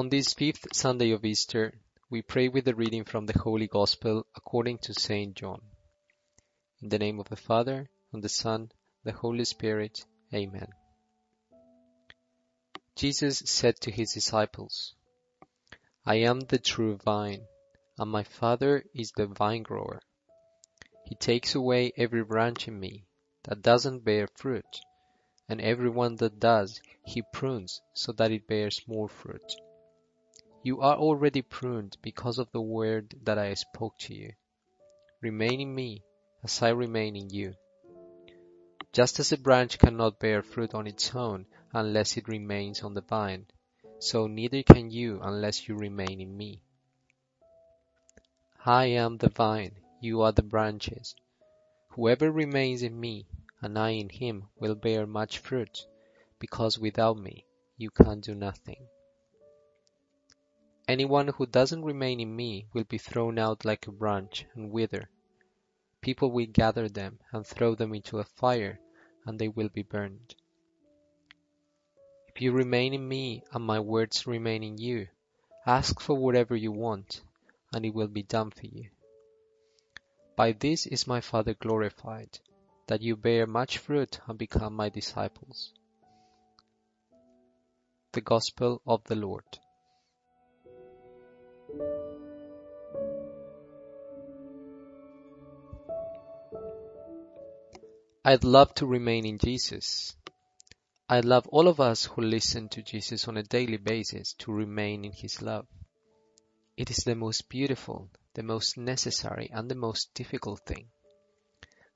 [0.00, 1.74] On this fifth Sunday of Easter,
[2.08, 5.36] we pray with the reading from the Holy Gospel according to St.
[5.36, 5.60] John.
[6.80, 8.70] In the name of the Father, and the Son, and
[9.04, 10.06] the Holy Spirit.
[10.32, 10.68] Amen.
[12.96, 14.94] Jesus said to his disciples,
[16.06, 17.44] I am the true vine,
[17.98, 20.00] and my Father is the vinegrower.
[21.04, 23.04] He takes away every branch in me
[23.42, 24.80] that doesn't bear fruit,
[25.46, 29.44] and every one that does, he prunes so that it bears more fruit.
[30.62, 34.34] You are already pruned because of the word that I spoke to you.
[35.22, 36.04] Remain in me
[36.42, 37.54] as I remain in you.
[38.92, 43.00] Just as a branch cannot bear fruit on its own unless it remains on the
[43.00, 43.46] vine,
[44.00, 46.60] so neither can you unless you remain in me.
[48.66, 51.14] I am the vine, you are the branches.
[51.90, 53.26] Whoever remains in me
[53.62, 55.86] and I in him will bear much fruit,
[56.38, 57.46] because without me
[57.78, 58.88] you can do nothing.
[60.90, 65.08] Anyone who doesn't remain in me will be thrown out like a branch and wither.
[66.00, 68.80] People will gather them and throw them into a fire,
[69.24, 70.34] and they will be burned.
[72.26, 75.06] If you remain in me and my words remain in you,
[75.64, 77.22] ask for whatever you want,
[77.72, 78.90] and it will be done for you.
[80.34, 82.40] By this is my Father glorified,
[82.88, 85.72] that you bear much fruit and become my disciples.
[88.10, 89.60] The Gospel of the Lord.
[98.30, 100.14] I'd love to remain in Jesus.
[101.08, 105.04] I'd love all of us who listen to Jesus on a daily basis to remain
[105.04, 105.66] in His love.
[106.76, 110.90] It is the most beautiful, the most necessary, and the most difficult thing.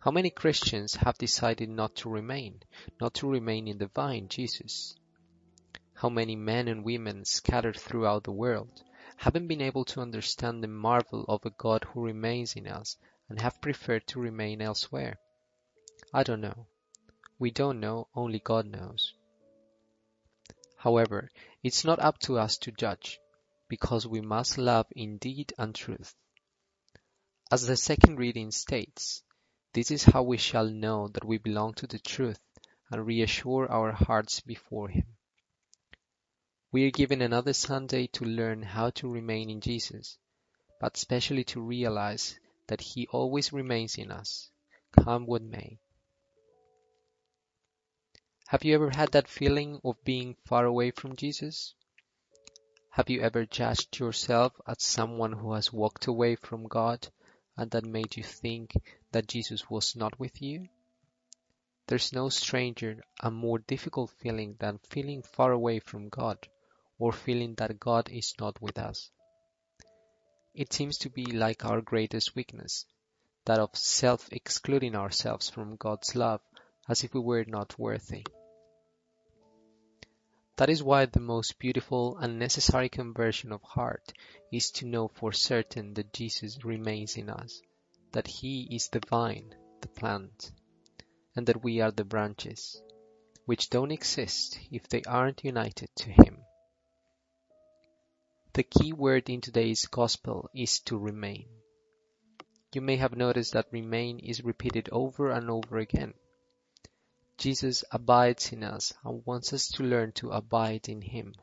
[0.00, 2.62] How many Christians have decided not to remain,
[3.00, 4.96] not to remain in the vine, Jesus?
[5.92, 8.82] How many men and women scattered throughout the world
[9.18, 12.96] haven't been able to understand the marvel of a God who remains in us
[13.28, 15.20] and have preferred to remain elsewhere?
[16.16, 16.68] I don't know.
[17.40, 19.14] We don't know, only God knows.
[20.76, 21.32] However,
[21.64, 23.18] it's not up to us to judge,
[23.68, 26.14] because we must love in deed and truth.
[27.50, 29.24] As the second reading states,
[29.72, 32.38] this is how we shall know that we belong to the truth
[32.92, 35.16] and reassure our hearts before Him.
[36.70, 40.16] We are given another Sunday to learn how to remain in Jesus,
[40.80, 42.38] but especially to realize
[42.68, 44.48] that He always remains in us,
[44.92, 45.80] come what may.
[48.54, 51.74] Have you ever had that feeling of being far away from Jesus?
[52.90, 57.08] Have you ever judged yourself as someone who has walked away from God
[57.56, 58.70] and that made you think
[59.10, 60.68] that Jesus was not with you?
[61.88, 66.38] There's no stranger and more difficult feeling than feeling far away from God
[66.96, 69.10] or feeling that God is not with us.
[70.54, 72.86] It seems to be like our greatest weakness,
[73.46, 76.40] that of self-excluding ourselves from God's love
[76.88, 78.24] as if we were not worthy.
[80.56, 84.12] That is why the most beautiful and necessary conversion of heart
[84.52, 87.60] is to know for certain that Jesus remains in us,
[88.12, 90.52] that He is the vine, the plant,
[91.34, 92.80] and that we are the branches,
[93.46, 96.44] which don't exist if they aren't united to Him.
[98.52, 101.48] The key word in today's Gospel is to remain.
[102.72, 106.14] You may have noticed that remain is repeated over and over again.
[107.36, 111.34] Jesus abides in us and wants us to learn to abide in Him.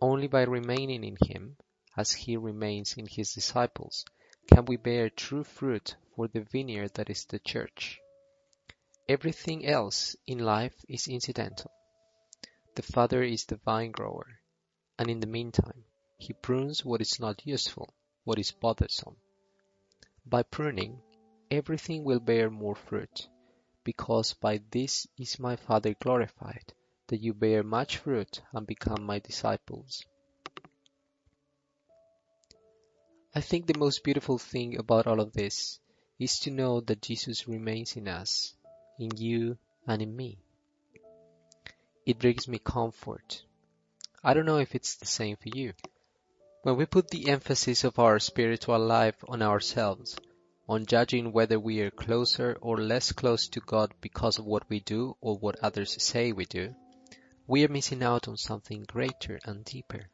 [0.00, 1.56] Only by remaining in Him,
[1.96, 4.04] as He remains in His disciples,
[4.46, 8.00] can we bear true fruit for the vineyard that is the church.
[9.08, 11.70] Everything else in life is incidental.
[12.74, 14.40] The Father is the vine grower,
[14.98, 15.84] and in the meantime,
[16.18, 17.94] He prunes what is not useful,
[18.24, 19.16] what is bothersome.
[20.26, 21.02] By pruning,
[21.50, 23.28] everything will bear more fruit
[23.84, 26.72] because by this is my Father glorified,
[27.08, 30.04] that you bear much fruit and become my disciples.
[33.34, 35.78] I think the most beautiful thing about all of this
[36.18, 38.54] is to know that Jesus remains in us,
[38.98, 40.38] in you and in me.
[42.06, 43.42] It brings me comfort.
[44.22, 45.72] I don't know if it's the same for you.
[46.62, 50.16] When we put the emphasis of our spiritual life on ourselves,
[50.66, 54.80] on judging whether we are closer or less close to God because of what we
[54.80, 56.74] do or what others say we do,
[57.46, 60.08] we are missing out on something greater and deeper.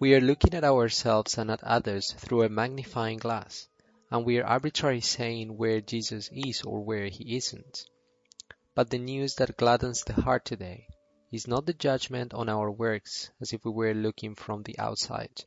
[0.00, 3.68] We are looking at ourselves and at others through a magnifying glass,
[4.10, 7.84] and we are arbitrarily saying where Jesus is or where he isn't.
[8.74, 10.88] But the news that gladdens the heart today
[11.30, 15.44] is not the judgment on our works as if we were looking from the outside.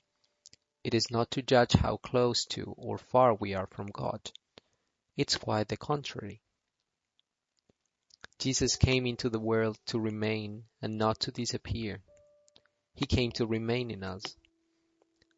[0.88, 4.32] It is not to judge how close to or far we are from God.
[5.18, 6.40] It's quite the contrary.
[8.40, 12.00] Jesus came into the world to remain and not to disappear.
[12.96, 14.38] He came to remain in us.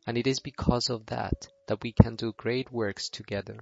[0.05, 3.57] And it is because of that that we can do great works together.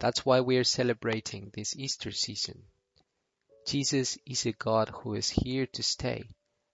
[0.00, 2.64] That's why we are celebrating this Easter season.
[3.68, 6.28] Jesus is a God who is here to stay,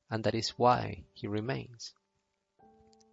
[0.09, 1.93] and that is why he remains.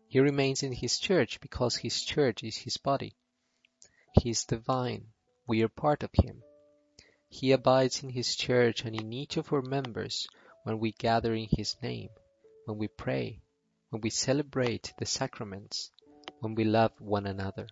[0.09, 3.15] He remains in his church because his church is his body.
[4.19, 5.13] He is divine.
[5.47, 6.43] We are part of him.
[7.29, 10.27] He abides in his church and in each of our members
[10.63, 12.09] when we gather in his name
[12.69, 13.41] when we pray,
[13.89, 15.89] when we celebrate the sacraments,
[16.39, 17.67] when we love one another.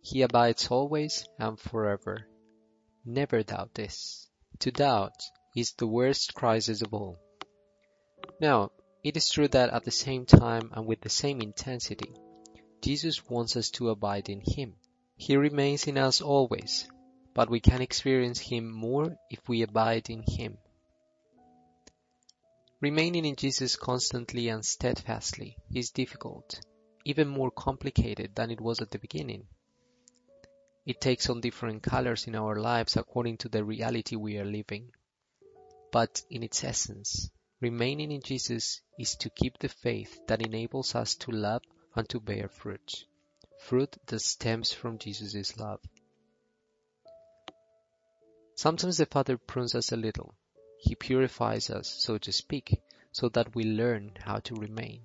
[0.00, 2.26] He abides always and forever.
[3.04, 4.28] Never doubt this.
[4.58, 5.22] To doubt
[5.54, 7.20] is the worst crisis of all.
[8.40, 8.72] Now,
[9.02, 12.14] it is true that at the same time and with the same intensity,
[12.80, 14.74] Jesus wants us to abide in Him.
[15.16, 16.88] He remains in us always,
[17.34, 20.58] but we can experience Him more if we abide in Him.
[22.80, 26.60] Remaining in Jesus constantly and steadfastly is difficult,
[27.04, 29.46] even more complicated than it was at the beginning.
[30.84, 34.90] It takes on different colors in our lives according to the reality we are living.
[35.92, 37.30] But in its essence,
[37.62, 41.62] remaining in Jesus is to keep the faith that enables us to love
[41.94, 43.04] and to bear fruit.
[43.60, 45.80] Fruit that stems from Jesus' love.
[48.56, 50.34] Sometimes the Father prunes us a little
[50.84, 52.82] he purifies us, so to speak,
[53.12, 55.02] so that we learn how to remain.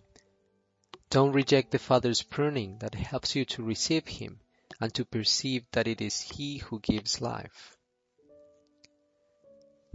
[1.11, 4.39] Don't reject the Father's pruning that helps you to receive Him
[4.81, 7.77] and to perceive that it is He who gives life.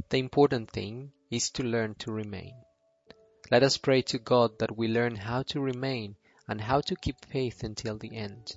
[0.08, 2.55] The important thing is to learn to remain.
[3.50, 6.14] Let us pray to God that we learn how to remain
[6.46, 8.56] and how to keep faith until the end,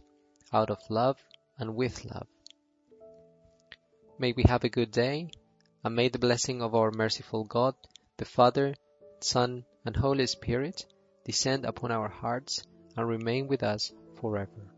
[0.52, 1.18] out of love
[1.58, 2.28] and with love.
[4.20, 5.32] May we have a good day
[5.86, 7.76] and may the blessing of our merciful God,
[8.18, 8.76] the Father,
[9.22, 10.86] Son, and Holy Spirit
[11.24, 12.62] descend upon our hearts
[12.98, 14.75] and remain with us forever.